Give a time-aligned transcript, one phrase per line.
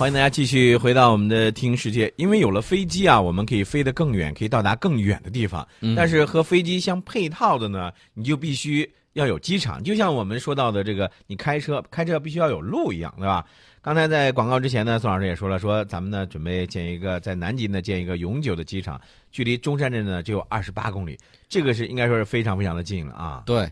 [0.00, 2.10] 欢迎大家继续回到我们的听世界。
[2.16, 5.68] 因为有了飞机啊，我们可以飞得更远，可以到达更远的地方。
[5.94, 9.84] 但是和飞机相配套的呢，你就必须要有机场。
[9.84, 13.44] 就像我们说到的这个，你开车开车必须要有路一样，对吧？
[13.82, 18.98] 刚才在广告之前呢，宋老师也说了，说咱们呢准备建一个在南极呢建一个永久的机场，
[19.30, 23.42] 距离中山镇呢只有二十八公里，这个是应该说是非常非常的近了啊。
[23.44, 23.70] 对。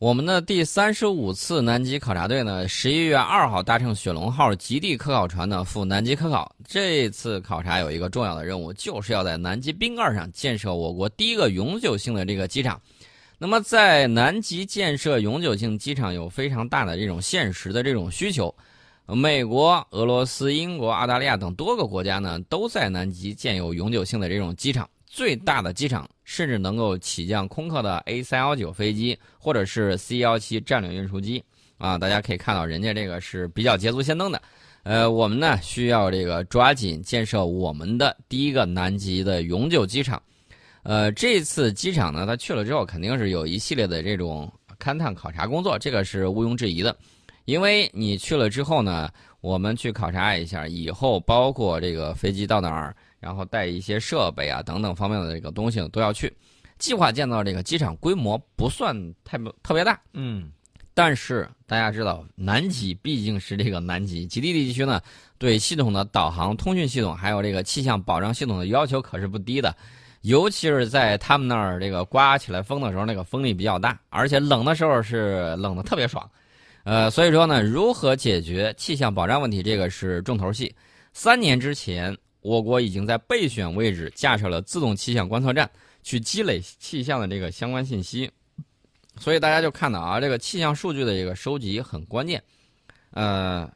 [0.00, 6.50] 我们的第三十五次南极考察队呢，十一月二号搭乘雪龙号极地科考船呢赴南极科考。
[6.66, 12.80] 这次考察有一个重要的任务，就是要在南极冰盖上建设我国第一个永久性的这个机场。
[13.36, 18.54] 那么，在南极建设永久性机场有非常大的这种现实的这种需求。
[19.06, 24.88] 美国、俄罗斯、英国、澳大利亚等多个国家呢，都在南极建有永久性的这种机场。
[25.12, 31.42] 最大的机场甚至能够起降空客的 A 三幺九飞机，或者是 C 幺七战略运输机
[31.78, 31.98] 啊！
[31.98, 34.40] 大家可以看到，人家这个是比较捷足先登的。
[34.84, 40.22] 呃，我们呢需要这个抓紧建设我们的第一个南极的永久机场。
[40.84, 46.96] 呃，这次机场呢，他去了之后，肯定是有一系列的这种勘探考察工作，这个是毋庸置疑的。
[47.46, 49.10] 因为你去了之后呢，
[49.40, 52.94] 我们去考察一下，以后包括这个飞机到哪儿。
[53.20, 56.34] 然后带一些设备啊等等方面的这个东西都要去，
[56.78, 60.50] 计划建造这个机场规模不算太特别大，嗯，
[60.94, 64.98] 但是大家知道南极毕竟是这个南极极地地区呢，
[65.36, 69.76] 对系统的导航、通讯系统还有这个气象保障系统的要求可是不低的，
[70.22, 76.26] 尤其是在他们那儿这个刮起来风的时候，那个风力比较大，而且冷的时候是冷的特别爽，
[76.84, 80.74] 呃，所以说呢，如何解决气象保障问题，这个是重头戏。
[81.12, 82.16] 三年之前。
[82.42, 85.70] 我国已经在备选位置架设了自动气象观测站，
[86.02, 88.30] 去积累气象的这个相关信息。
[89.18, 92.42] 所以大家就看到啊，这个气象数据的这个收集很关键。
[93.10, 93.70] 呃，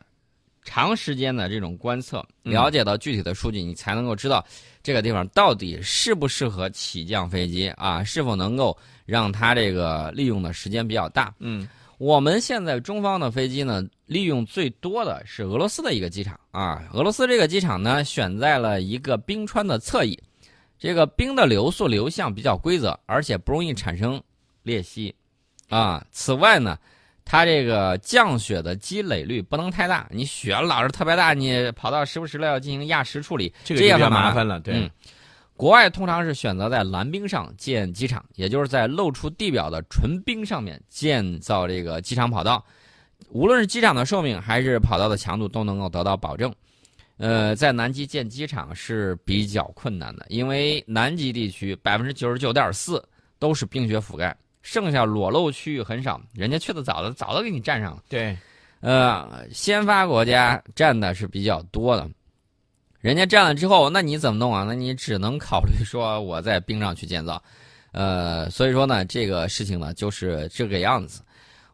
[0.63, 4.43] 长时间的这种观测，了解到具体的数据，你才能够知道
[4.83, 8.75] 这个地方到底适不适合起降飞机啊，是否能够
[9.05, 11.35] 让它这个利用的时间比较大。
[11.39, 11.69] 嗯。
[11.99, 16.83] 我们现在中方的飞机呢，利用最多的是俄罗斯的一个机场啊。
[16.93, 20.19] 俄罗斯这个机场呢，选在了一个冰川的侧翼，
[20.79, 24.21] 这个冰的流速流向比较规则，而且不容易产生
[24.63, 25.15] 裂隙
[25.69, 26.05] 啊。
[26.11, 26.77] 此外呢，
[27.25, 34.59] 它这个降雪的积累率不能太大，你雪老是特别大，你跑道时不时的要进行压实处理，这个比较麻烦了。
[34.61, 34.91] 对。
[35.57, 42.65] 国外通常是选择在蓝冰上建机场，也就是在露出地表的纯冰上面建造这个机场跑道。
[43.31, 46.53] 无论是机场的寿命还是跑道的强度都能够得到保证。
[47.17, 53.03] 呃，在南极建机场是比较困难的，因为南极地区百分之九十九点四
[53.39, 56.21] 都是冰雪覆盖，剩下裸露区域很少。
[56.33, 58.03] 人家去的早的早都给你占上了。
[58.09, 58.37] 对，
[58.81, 62.11] 呃，先发国家占的是比较多的。
[63.05, 64.65] 人家占了之后，那你怎么弄啊？
[64.67, 67.43] 那你只能考虑说我在冰上去建造，
[67.93, 71.21] 呃，所以说呢，这个事情呢就是这个样子。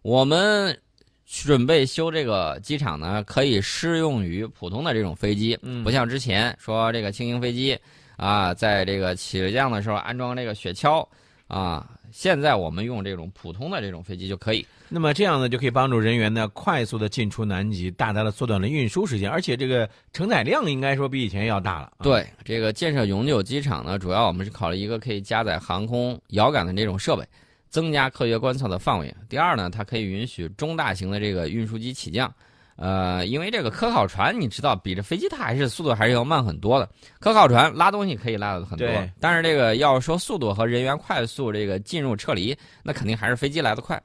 [0.03, 0.77] 我们
[1.25, 7.79] 准备修这个机场呢，可以适用于普通的这种飞机，不像之前说这个轻型飞机
[8.17, 11.07] 啊，在这个起降的时候安装这个雪橇
[11.47, 11.89] 啊。
[12.12, 14.66] 现在我们用这种普通的这种飞机就可以。
[14.88, 21.93] 那么这样呢，就可以帮助人员呢快速的进出南极，大大的缩短了运输时间，而且这个承载量应该说比以前要大了。
[22.03, 27.25] 对，这个建设永久机场呢，主要我们是考虑一个可以加载航空遥感的这种设备，
[27.69, 29.15] 增加科学观测的范围。
[29.28, 32.32] 第二呢，它可以允许中大型的这个运输机起降。
[32.81, 36.89] 呃，因为这个科考船，你知道，比这飞机它还是速度还是要慢很多的。
[37.19, 38.89] 科考船拉东西可以拉的很多，
[39.21, 44.03] 但是这个要说速度和人员快速这个进入撤离，那肯定还是飞机来的快。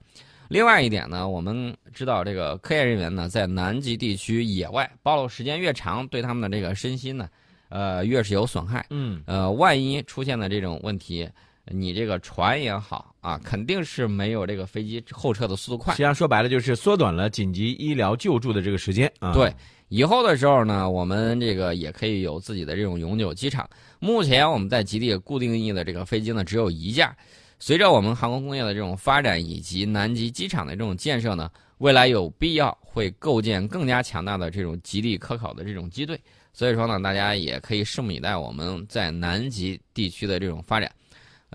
[0.50, 7.30] 另外一点呢，我们知道这个科研人员呢，在南极地区野外暴露时间越长，对他们的这个身心呢，
[7.70, 8.86] 呃，越是有损害。
[8.90, 11.30] 嗯，呃，万一出现的这种问题。
[11.72, 15.94] 你这个船也好啊，肯定是没有这个飞机后撤的速度快。
[15.94, 19.34] 实际上说白了就是缩短了紧急医疗救助的这个时间啊。
[19.34, 19.52] 对，
[19.90, 23.68] 以后的时候呢，我们这个也可以有自己的这种永久机场。
[24.00, 27.16] 目前我们在极地固定翼的这个飞机呢只有一架。
[27.58, 36.20] 随着我们航空工业的这种发展以及南极机场的这种建设呢，未来有必要会构建更加强大的这种极地科考的这种机队。
[36.54, 40.92] 所以说呢，大家也可以拭目以待我们在南极地区的这种发展。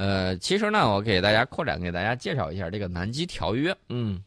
[0.00, 3.76] 呃，其实呢，我给大家扩展给大家介绍一下这个南极条约。
[3.90, 4.18] 嗯，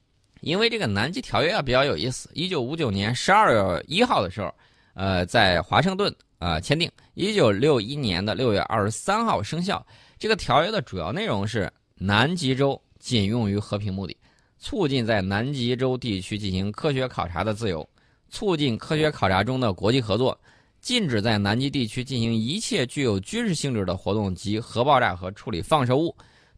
[0.41, 2.29] 因为这个南极条约啊比较有意思。
[2.35, 4.53] 一九五九年十二月一号的时候，
[4.93, 6.87] 呃，在华盛顿啊签订。
[7.15, 9.83] 一九六一年的六月二十三号生效。
[10.19, 14.15] 这个条约的主要内容是：南极洲仅用于和平目的，
[14.59, 17.89] 促进在南极洲地区进行科学考察的自由，
[18.29, 20.39] 促进科学考察中的国际合作，
[20.83, 26.13] 禁止在南极地区进行一切具有军事性质的活动及核爆炸和处理放射物，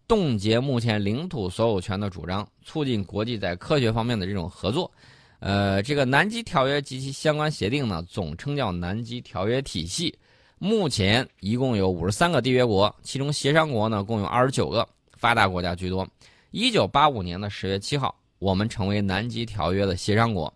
[0.07, 4.92] 冻结目前领土所有权的主张，促进国际在科学方面的这种合作。
[5.39, 10.18] 呃，这个南极条约及其相关协定呢，总称叫南极条约体系。
[10.57, 16.07] 目前一共有五十三个缔约国，其中协商国呢共有二十九个，发达国家居多。
[16.50, 20.51] 一九八五年的十月七号，我们成为南极条约的协商国。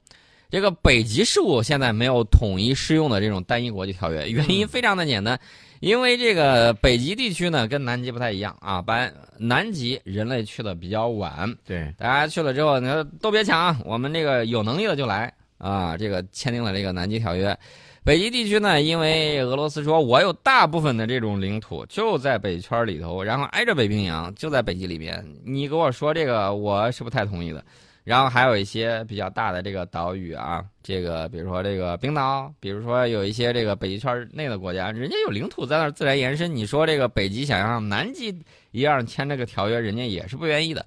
[0.50, 5.40] 这个北极事务现在没有统一适用的这种单一国际条约，原因非常的简单，
[5.80, 9.08] 因为这个北极地区呢跟南极不太一样啊，把
[9.38, 17.56] 南极人类去的比较晚，对，大家去了之后，你说都别抢，我们这个有能力的就来啊，这个签订了这个南极条约。
[18.04, 25.24] 北极地区呢，因为俄罗斯说，我有大部分的这种领土就在北圈里头，然后挨着北冰洋，就在北极里边。
[25.46, 27.64] 你给我说这个，我是不太同意的。
[28.04, 36.56] 然后还有一些比较大的这个岛屿啊，这个比如说这个冰岛，比如说有一些这个北极圈内的国家，人家有领土在那儿自然延伸。
[36.56, 38.34] 你说这个北极想让南极
[38.72, 40.86] 一样签这个条约，人家也是不愿意的。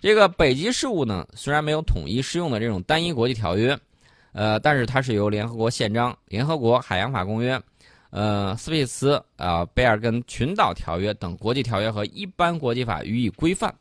[0.00, 3.78] 这个北极事务呢，虽然没有统一适用的这种单一国际条约。
[4.32, 7.58] 呃，但是它是由联合国宪章、联合国海洋法公约、
[8.10, 13.74] 呃斯皮茨啊贝尔根群岛条约等国际条约和一般国际法予以规范，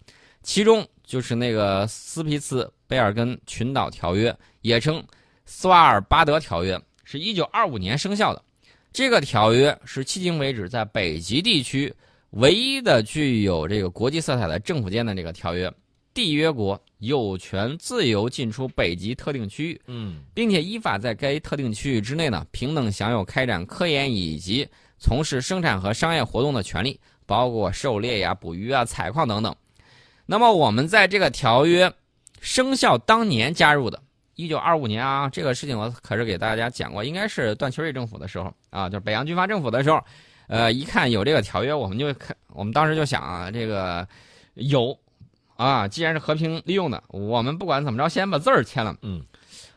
[0.44, 5.04] 其中就是那个斯皮茨贝尔根群岛条约，也称
[5.46, 8.44] 斯瓦尔巴德条约，是一九二五年生效的。
[8.92, 11.94] 这个条约是迄今为止在北极地区
[12.32, 15.72] 唯一的具有这个国际色彩的政府间的这个条约。
[16.14, 24.66] 缔约国有权自由进出北极特定区域，嗯，并且依法在该特定区域之内呢，平等享有开展科研以及
[24.98, 29.54] 从事生产和商业活动的权利，包括狩猎呀、捕鱼啊、采矿等等。
[30.26, 31.92] 那么我们在这个条约
[32.42, 34.02] 生效当年加入的，
[34.36, 40.02] 一九二五年啊，这个事情我可是给大家讲过，应该是段祺瑞政府的时候啊，就是北洋军阀政府的时候，
[40.48, 44.08] 呃，一看有这个条约，我们就看，我们当时就想啊，这个
[44.54, 44.98] 有。
[45.58, 48.94] 啊，既然是和平利用的，我们不管怎么着，先把字儿签了。
[49.04, 49.24] 嗯，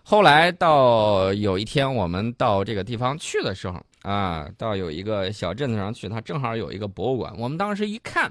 [0.03, 7.33] 后来到有一天我们到这个地方去的时候，啊，到有一个小镇子上去，它正好有一个博物馆。
[7.39, 8.29] 我们当时一看，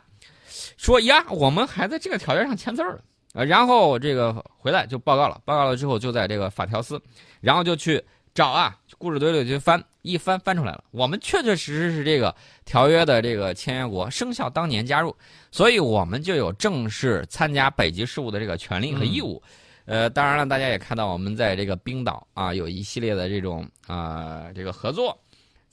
[0.77, 2.99] 说呀，我们还在这个条约上签字了。
[3.33, 6.99] 啊，然后这个回来就报告了，报告了之后就在这个法条司，
[7.41, 8.03] 然后就去
[8.33, 9.83] 找啊，故事堆里去翻。
[10.03, 12.33] 一翻翻出来了，我们确确实实是这个
[12.63, 15.13] 条约的这个签约国，生效当年加入，
[15.51, 19.43] 所以我们就有正式参加北极事务的这个权利和义务。
[19.83, 25.17] 呃，当然了，大家也看到我们在这个冰岛啊，有一系列的这种啊这个合作，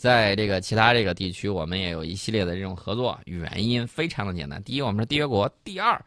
[0.05, 3.19] 在这个其他这个地区，我们也有一系列的这种合作。
[3.25, 5.99] 原因非常的简单，第一，我们是缔约国；第二，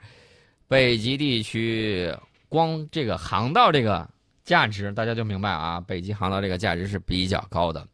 [0.68, 2.16] 北极地区
[2.48, 4.08] 光这个航道这个
[4.44, 7.88] 价值，大家就明白啊，北极航道这个价值是比较高的。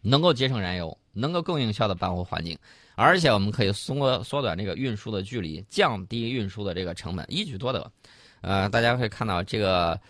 [0.00, 2.58] 能够节省燃油，能够更有效的保护环境，
[2.94, 7.92] 而且我们可以缩缩短这个运输的距离，降低运输的这个成本，一举多得。
[8.40, 10.00] 呃，大家可以看到这个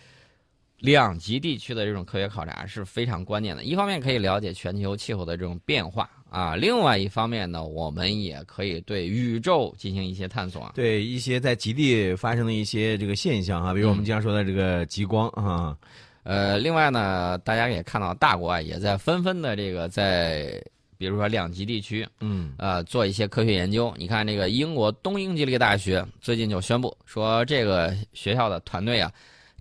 [0.78, 3.64] 两极地区的这种科学考察是非常关键的。
[3.64, 10.70] 一方面可以了解全球气候的这种变化啊，另外一方面呢，我们也可以对宇宙进行一些探索。
[10.74, 15.76] 对一些在极地发生的一些这个现象啊，比如我们经常说的这个极光啊。
[16.24, 20.62] 呃，另外呢，大家也看到大国啊也在纷纷的这个在，
[20.98, 23.94] 比如说两极地区，嗯，呃，做一些科学研究。
[23.96, 29.10] 你看，这个英国东英吉利大学最近就宣布说，这个学校的团队啊，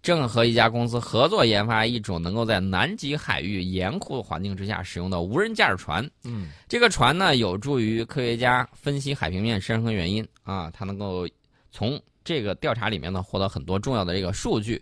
[0.02, 6.08] 正和一家公司合作研发一种能够在南极海域严酷环境之下使用的无人驾驶船。
[6.24, 11.28] 嗯，这个船呢，有助于科学家分析海平面上升原因啊，它能够
[11.72, 14.82] 从这个调查里面呢获得很多重要的这个数据。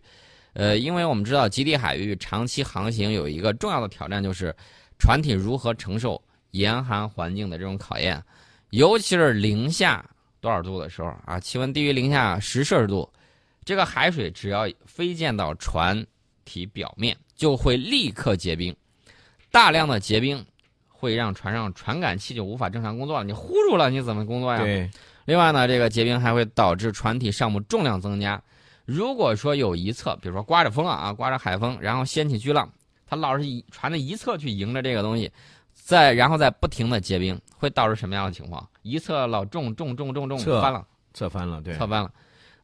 [0.54, 4.56] 呃，因为我们知道极地海域长期航行有一个重要的挑战，就是
[4.98, 8.24] 船体如何承受严寒环境的这种考验，
[8.70, 10.06] 尤其是零下
[10.40, 13.10] 多少度的时候啊，气温低于零下十摄氏度，
[13.66, 16.06] 这个海水只要飞溅到船
[16.46, 18.74] 体表面，就会立刻结冰，
[19.52, 20.46] 大量的结冰
[20.88, 24.60] 会让船上传感器就无法正常工作了，你呼住了，你怎么工作呀？
[24.60, 24.90] 对。
[25.26, 28.40] 另外呢，这个结冰还会导致船体上部重量增加。
[28.86, 32.72] 如果说有一侧，比如说刮着风啊啊，刮着海风，然后掀起巨浪，
[33.08, 35.32] 它老是以船的一侧去迎着这个东西，
[35.74, 38.70] 再然后再不停的结冰，会导致什么样的情况？
[38.84, 42.12] 一侧老重重重重重翻了，侧翻了，对，侧翻了。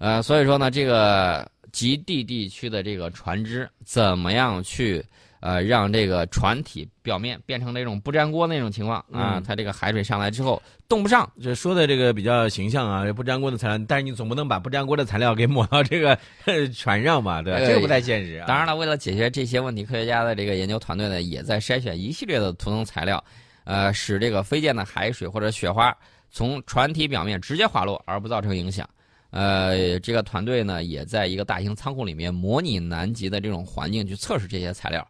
[0.02, 5.06] 呃，所以说呢，这个极地地区的这个船只怎么样去
[5.42, 17.40] 呃，让这个船体表面变成那种不粘锅那种情况啊，嗯它这个海水上来之后冻不上，这说的这个比较形象啊，不粘锅的材料，但是你总不能把不粘锅的材料给抹到这个呵 船上吧？
[17.44, 17.60] 对吧？
[17.60, 18.48] 呃这个不太现实啊。
[18.48, 23.24] 当然了，为了解决这些问题，科学家的这个研究团队呢，也在筛选一系列的涂层材料，
[23.66, 25.96] 呃，使这个飞溅的海水或者雪花
[26.32, 28.90] 从船体表面直接滑落，而不造成影响。
[29.32, 35.06] 呃，这个团队呢，也在一个大型仓库里面模拟南极的这种环境去测试这些材料。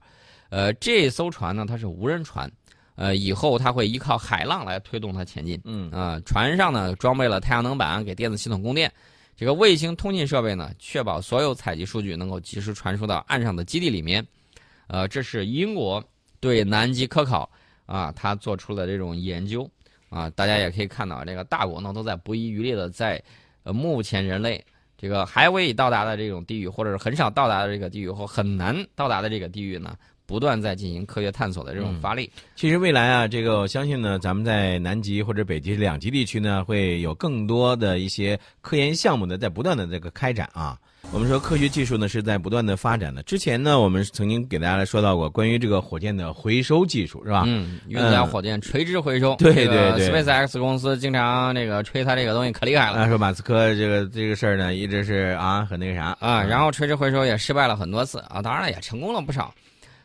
[0.49, 2.49] 呃，这艘船呢，它是无人船，
[2.95, 5.59] 呃，以后它会依靠海浪来推动它前进。
[5.63, 8.91] 嗯啊、船上呢装备了太阳能板给电子系统供电，
[9.35, 14.25] 这个卫星通信设备呢，确保所有采集数据能够及时传输到岸上的基地里面。
[14.87, 16.03] 呃，这是英国
[16.39, 17.49] 对南极科考
[17.85, 19.67] 啊，他做出了这种研究
[20.09, 23.23] 啊，大家也可以看到，这个大国呢都在不遗余力的在
[23.63, 24.63] 呃目前人类
[24.97, 32.29] 这个还未到达的这种地域，或者是很少到达的这个地域或很难到达的这个地域呢，不断在进行科学探索的这种嗯发力。
[32.55, 40.77] 其实未来啊，这个我相信呢，咱们在南极或者北极两极地区呢，会有更多的一些科研项目呢，在不断的这个开展啊。
[41.11, 43.21] 我们说科学技术呢是在不断的发展的。
[43.23, 47.43] 之前呢，我们曾经给大家来说到过关于这个火箭的回收技术，是吧？
[47.45, 59.53] 嗯，运载火箭垂直回收，对这个对对 SpaceX 公司经常那个吹它这个东西可厉害了啊，说马斯克这个这个事儿呢，一直是啊很那个啥啊，然后垂直回收也失败了很多次啊，当然了也成功了不少。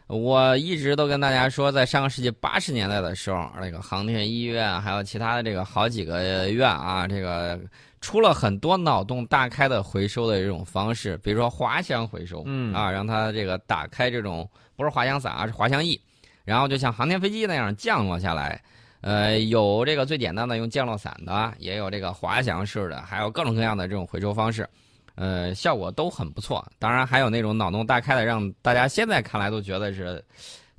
[0.09, 7.59] 我一直都跟大家说，在上个世纪八十年代的时候，那个航天医院还有其他的这个好几个院啊，这个
[8.01, 16.01] 出了很多脑洞大开的回收的这种方式，比如说滑翔回收，嗯啊，让它这个打开这种不是滑翔伞啊，是滑翔翼，
[16.45, 18.63] 然后就像航天飞机那样降落下来。
[19.01, 24.69] 呃，有这个最简单的用降落伞的，也有这个滑翔式的，还有各种各样的这种回收方式。
[25.17, 26.65] 呃，效果都很不错。
[26.79, 30.23] 当然，还有那种脑洞大开的，让大家现在看来都觉得是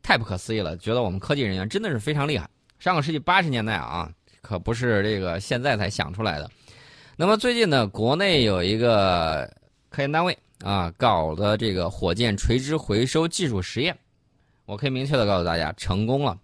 [0.02, 2.48] 太不可思议了，觉得我们科技人员真的是非常厉害。
[2.80, 4.10] 上个世纪八十年代啊，
[4.42, 6.50] 可不是这个现在才想出来的。
[7.16, 9.52] 那么最近呢，国内有一个
[9.90, 13.98] 科研单位啊，搞的这个火箭垂直回收技术实验，
[14.66, 16.38] 我可以明确的告诉大家，成功了。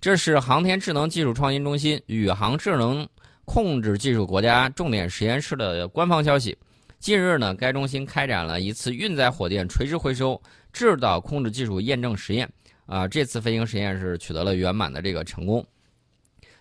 [0.00, 3.08] 这是航天智能技术创新中心宇航智能
[3.46, 6.56] 控制技术国家重点实验室的官方消息。
[6.98, 10.40] 近日呢，该中心开展了一次运载火箭垂直回收
[10.72, 12.48] 制导控制技术验证实验。
[12.86, 15.64] 啊，这次飞行实验是取得了圆满的这个成功。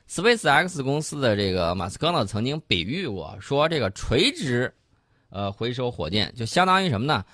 [0.10, 4.72] SpaceX 公司的这个马斯克呢，曾经比喻过，说这个垂直，
[5.29, 7.25] 呃，回收火箭就相当于什么呢？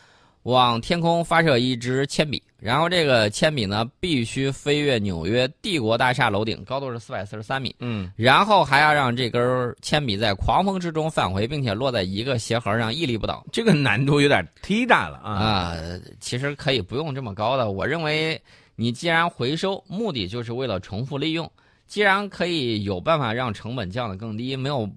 [0.44, 13.46] 往天空发射一支铅笔，然后这个铅笔呢，必须飞越纽约帝国大厦楼顶，高度是四百四十三米，嗯然后还要让这根铅笔在狂风之中返回，并且落在一个鞋盒上屹立不倒。
[13.52, 15.32] 这个难度有点忒大了啊。
[15.32, 15.76] 啊，
[16.20, 17.72] 其实可以不用这么高的。
[17.72, 18.42] 我认为，
[18.76, 21.50] 你既然回收，目的就是为了重复利用，
[21.88, 24.90] 既然可以有办法让成本降得更低，没有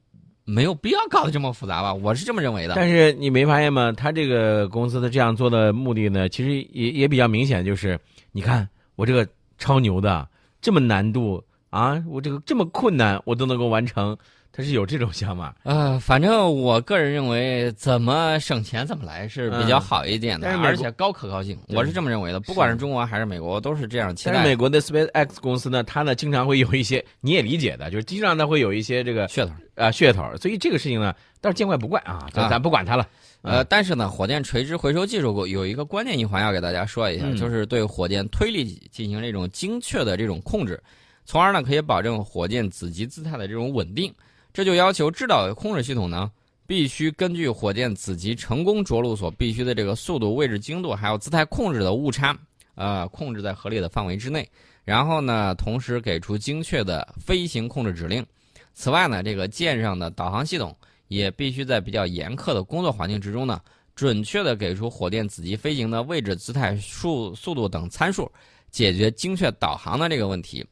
[0.47, 1.93] 没有必要搞得这么复杂吧？
[1.93, 2.75] 我是这么认为的。
[2.77, 3.93] 但是你没发现吗？
[3.93, 7.99] 他这个公司的这样做的目的呢，其实也也比较明显，就是
[8.31, 10.27] 你看我这个超牛的，
[10.63, 14.17] 这么难度啊，我这个这么困难我都能够完成，
[14.57, 15.55] 他是有这种想法。
[15.65, 22.41] 呃，反正我个人认为，怎么省钱怎么来是比较好一点的，而且高可靠性，我是这么认为的。
[22.41, 24.33] 不管是中国还是美国，都是这样期待。
[24.33, 29.53] 但是美国的 SpaceX 公司呢，它呢经常会有一些你也理解的，就是经常它会有一些这个噱头。
[29.75, 33.07] 啊噱头，所以这个事情呢倒是见怪不怪啊，咱啊咱不管它了。
[33.43, 40.83] 呃，但是呢，火箭垂直回收技术有一个关键一环要给大家说一下，嗯就是对火箭推力进行这种精确的这种控制，
[41.27, 44.11] 从而呢可以保证火箭子级姿态的这种稳定。
[44.57, 46.33] 这就要求制导控制系统呢
[46.67, 52.35] 必须根据火箭子级成功着陆所必须的这个速度、位置精度还有姿态控制的误差，
[52.75, 54.49] 呃，控制在合理的范围之内。
[54.83, 58.25] 然后呢，同时给出精确的飞行控制指令。
[58.73, 60.75] 此外呢，这个舰上的导航系统
[61.09, 63.61] 也必须在比较严苛的工作环境之中呢，
[63.95, 68.33] 准确的给出火箭子级飞行的位置、姿态、速速度等参数，
[68.71, 70.65] 解决精确导航的这个问题。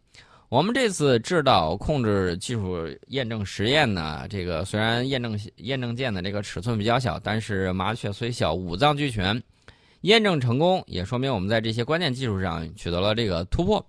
[0.55, 9.43] 我们这次制导控制技术验证实验呢，这个虽然验证验证件的这个尺寸比较小，但是麻雀虽小，五脏俱全，
[10.03, 13.85] 验证成功，也说明我们在这些关键技术上取得了这个突破。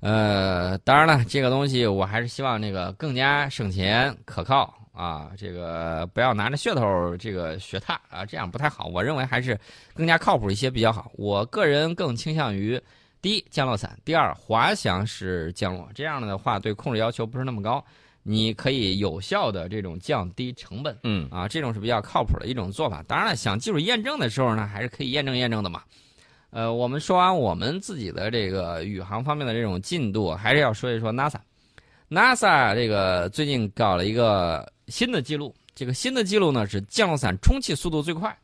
[0.00, 8.86] 呃，当然了，这个东西我还是希望这个更加省钱、可靠啊，这个不要拿着噱头这个学它啊，这样不太好。
[8.86, 9.56] 我认为还是
[9.94, 11.12] 更加靠谱一些比较好。
[11.14, 12.80] 我个人更倾向于
[13.22, 17.84] 第一降落伞，第二滑翔式降落，这样的话对控制要求不是那么高，
[18.22, 23.02] 你可以有效的这种降低成本嗯啊，这种是比较靠谱的一种做法。
[23.02, 25.82] 当然了，想技术验证的时候呢，还是可以验证验证的嘛。
[26.50, 31.38] 呃，我们说完我们自己的这个宇航方面的这种进度，还是要说一说 NASA。
[32.08, 38.36] NASA 这个最近搞了一个新的记录，这个新的记录呢是降落伞充气速度最快，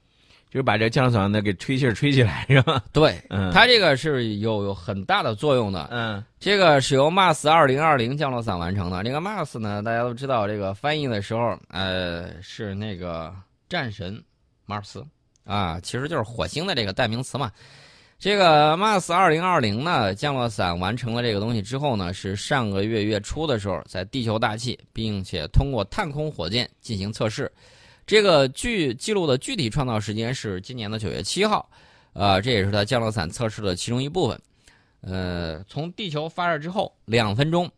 [0.56, 2.82] 就是把这降落伞呢给吹气儿吹起来，是吧？
[2.90, 5.86] 对， 嗯，它这个是有有很大的作用的。
[5.90, 9.04] 嗯这个是由 Mars 二零二零降落伞完成的。
[9.04, 13.30] 这个 Mars 呢，大家都知道，这个翻译的时候，呃，是那个
[13.68, 14.18] 战神
[14.64, 15.04] 马尔斯
[15.44, 17.52] 啊，其实就是火星的这个代名词嘛。
[18.18, 27.52] 这个 Mars 二零二零呢，降落伞完成了这个东西之后呢，是上个月月初的时候在地球大气，并且通过探空火箭进行测试。
[28.06, 31.68] 这个具记录的具体创造时间是今年的九月七号，
[32.12, 34.40] 呃，这也是它降落伞测试的其中一部分。
[35.00, 37.70] 呃，从地球发射之后两分钟，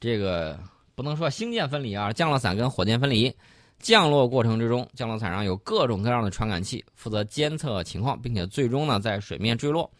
[0.00, 0.58] 这个
[0.94, 3.32] 不能说星舰分离啊，降落伞跟火箭分离。
[3.78, 9.90] 降落过程之中，降落伞上有各种各样的传感器，负责监测情况，并且最终呢在水面坠落。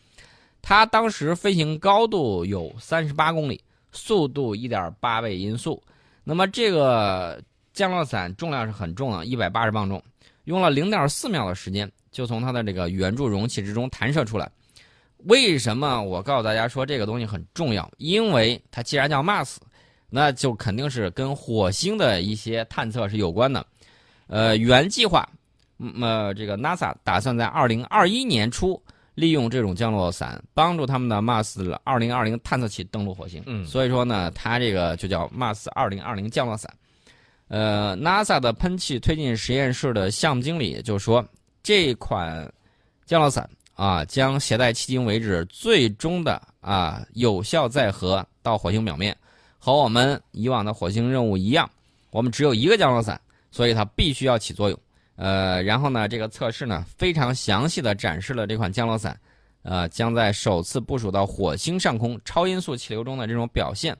[0.61, 5.83] 它当时飞行高度有三十八公里，速度一点八倍音速。
[6.23, 7.43] 那么这个
[7.73, 10.03] 降落伞重量是很重的，一百八十磅重，
[10.45, 14.51] 用了零点四秒的时间就从它的这个圆柱容器之中弹射出来。
[15.25, 17.89] 为什么我告诉大家说这个东西很重要？
[17.99, 19.57] 因为它既然叫 Mars，
[20.11, 23.65] 那就肯定是跟火星的一些探测是有关的。
[24.27, 25.29] 呃，原计划，
[25.79, 28.83] 嗯呃，这个 NASA 打算在二零二一年初
[29.15, 33.43] 利用这种降落伞，帮助他们的 Mars 二零二零探测器登陆火星。
[33.47, 36.69] 嗯所以说呢，它这个就叫 Mars 二零二零降落伞。
[37.53, 41.23] 呃，NASA 的喷气推进实验室的项目经理就说，
[41.63, 42.51] 这款
[43.05, 49.15] 降落伞啊，将携带迄今为止最终的啊有效载荷到火星表面，
[49.59, 51.71] 和我们以往的火星任务一样，
[52.11, 54.81] 我们只有一个降落伞，所以它必须要起作用。
[55.17, 59.15] 呃，然后呢，这个测试呢非常详细的展示了这款降落伞，
[59.61, 63.95] 呃，将在首次部署到火星上空超音速气流中的这种表现。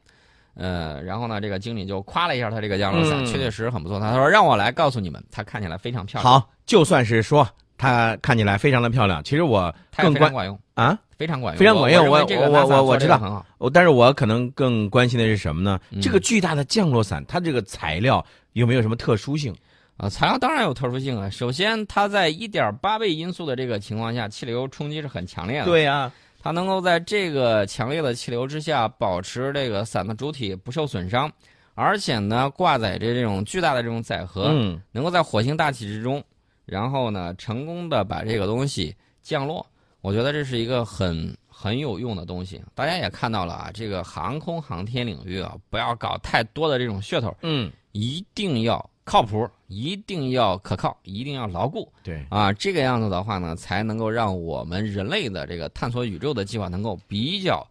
[0.55, 3.99] 呃，然后呢，这个经理就夸了一下他这个降落伞，嗯确确实实很不错。
[3.99, 13.45] 他说让我来告诉你们，它看起来非常漂亮，好，就算是说它看起来非常的漂亮，其实我更关管用，啊，非常管用，非常管用我我我我我知道很好。
[13.59, 15.81] 我但是我可能更关心的是什么呢？
[15.91, 19.55] 嗯这个巨大的降落伞，它这个材料有没有什么特殊性？
[19.99, 21.31] 啊，材料当然有特殊性啊。
[21.31, 26.11] 首先，它在一点八倍音速的这个情况下，气流冲击是很强烈的。，对呀、
[26.43, 31.31] 它能够在这个强烈的气流之下，保持这个伞的主体不受损伤，
[31.75, 36.23] 而且呢，挂载着这种巨大的这种载荷，嗯，能够在火星大气之中，
[36.67, 39.65] 然后呢，成功的把这个东西降落。
[40.01, 42.61] 我觉得这是一个很很有用的东西。
[42.75, 52.53] 大家也看到了啊，这个航空航天领域啊，不要搞太多的这种噱头，嗯，一定要靠谱，一定要可靠，一定要牢固对，啊！
[52.53, 57.67] 这个样子的话呢，才能够让我们人类的这个探索宇宙的计划能够比较，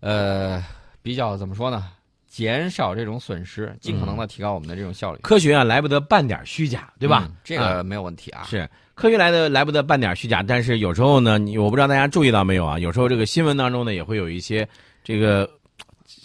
[0.00, 0.62] 呃，
[1.02, 1.90] 比较怎么说呢？
[2.26, 7.22] 减少这种损失，尽可能的提高我们的这种效率，科学啊来不得半点虚假，对吧？
[7.28, 8.42] 嗯这个没有问题啊。
[8.42, 12.76] 是科学来的来不得半点虚假，但是有时候呢，你我不知道大家注意到没有啊？
[12.76, 14.68] 有时候这个新闻当中呢，也会有一些
[15.04, 15.48] 这个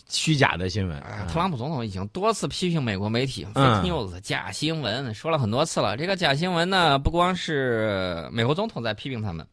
[0.10, 1.00] 虚假的新闻。
[1.02, 5.96] 哎特朗普总统已经多次批评美国媒体嗯 fake news 假新闻，说了很多次了。
[5.96, 9.46] 这个假新闻呢，不光是美国总统在批评他们，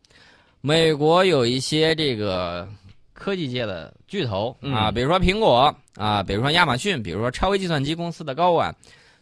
[0.61, 2.66] 美国有一些这个
[3.12, 8.75] 科技界的巨头啊，嗯比如说苹果啊，比如说亚马逊，比如说超微计算机公司的高管，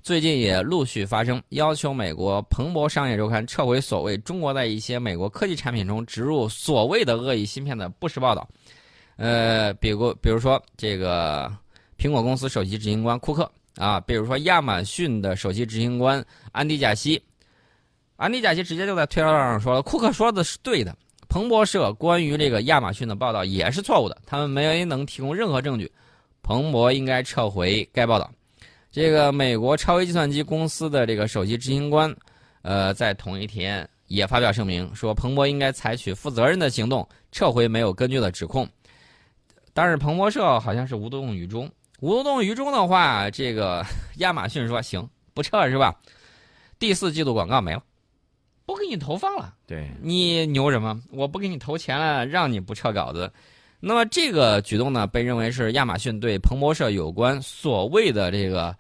[0.02, 8.48] 最近也陆续发声，要求美国《彭博商业周刊》撤回所谓中国在一些美国科技产品中植入所谓的恶意芯片的不实报道。
[9.16, 11.50] 呃，比如比如说这个
[11.98, 17.22] 苹果公司首席执行官库克啊，比如说亚马逊的首席执行官安迪贾西，
[18.16, 20.96] 安迪贾西直接就在推特上说了，库克说的是对的，
[21.28, 25.90] 彭博社关于这个亚马逊的报道也是错误的，他们没能提供任何证据，
[26.42, 28.30] 彭博应该撤回该报道。
[28.90, 32.14] 这个美国超微计算机公司的这个首席执行官，
[32.62, 38.68] 呃，在同一天也发表声明说，彭博应该采取负责任的行动，撤回没有根据的指控。
[39.74, 43.84] 但是彭博社好像是无动于衷，无动于衷的话，这个
[44.18, 45.94] 亚马逊说行不撤是吧？
[46.78, 47.82] 第四季度广告没了，
[48.64, 49.54] 不给你投放了。
[49.66, 51.02] 对，你牛什么？
[51.10, 53.30] 我不给你投钱了，让你不撤稿子。
[53.80, 58.74] 那么这个举动呢，被认为是亚马逊对彭博社有关所谓的这个，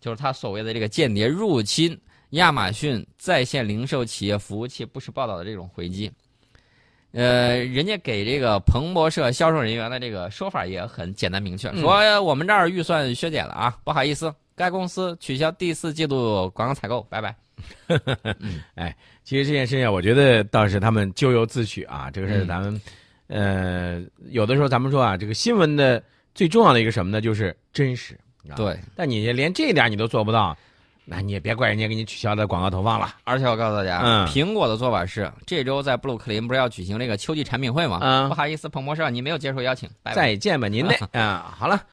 [0.00, 1.98] 就是他所谓的这个间谍入侵
[2.30, 6.12] 亚马逊在线零售企业服务器不实报道的这种回击。
[7.16, 17.34] 呃，人家给这个彭博社销售人员的这个说法也很简单明确，嗯说我们这儿预算削减了啊，不好意思，该公司取消第四季度广告采购，拜拜。
[18.74, 22.10] 哎其实这件事情，我觉得倒是他们咎由自取啊。
[22.10, 22.80] 这个是咱们，
[23.28, 26.02] 呃，有的时候咱们说啊，这个新闻的
[26.34, 28.14] 最重要的一个什么呢，就是真实。
[28.50, 30.56] 啊，对，但你连这一点你都做不到，
[31.08, 33.14] 那你也别怪人家给你取消的广告投放了。
[33.24, 38.00] 而且我告诉大家，嗯苹果的做法是，这周在布鲁克林不是要举行这个秋季产品会吗？
[38.02, 40.16] 嗯不好意思，彭博社你没有接受邀请，拜拜。
[40.16, 41.54] 再见吧，您嘞 啊！
[41.56, 41.80] 好了。